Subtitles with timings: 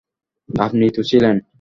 [0.49, 1.35] আপনি তো ছিলেন।